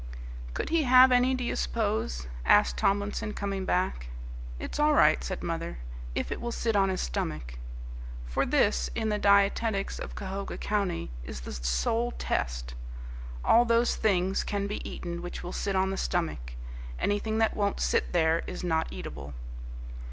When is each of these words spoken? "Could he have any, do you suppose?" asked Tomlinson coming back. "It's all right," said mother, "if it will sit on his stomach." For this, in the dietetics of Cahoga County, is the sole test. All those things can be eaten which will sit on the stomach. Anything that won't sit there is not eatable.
"Could 0.55 0.69
he 0.69 0.81
have 0.81 1.11
any, 1.11 1.35
do 1.35 1.43
you 1.43 1.55
suppose?" 1.55 2.25
asked 2.43 2.75
Tomlinson 2.77 3.33
coming 3.35 3.65
back. 3.65 4.07
"It's 4.57 4.79
all 4.79 4.93
right," 4.95 5.23
said 5.23 5.43
mother, 5.43 5.77
"if 6.15 6.31
it 6.31 6.41
will 6.41 6.51
sit 6.51 6.75
on 6.75 6.89
his 6.89 7.01
stomach." 7.01 7.59
For 8.25 8.43
this, 8.43 8.89
in 8.95 9.09
the 9.09 9.19
dietetics 9.19 9.99
of 9.99 10.15
Cahoga 10.15 10.57
County, 10.57 11.11
is 11.23 11.41
the 11.41 11.53
sole 11.53 12.13
test. 12.13 12.73
All 13.45 13.63
those 13.63 13.95
things 13.95 14.43
can 14.43 14.65
be 14.65 14.81
eaten 14.89 15.21
which 15.21 15.43
will 15.43 15.53
sit 15.53 15.75
on 15.75 15.91
the 15.91 15.97
stomach. 15.97 16.53
Anything 16.97 17.37
that 17.37 17.55
won't 17.55 17.79
sit 17.79 18.11
there 18.11 18.41
is 18.47 18.63
not 18.63 18.87
eatable. 18.91 19.35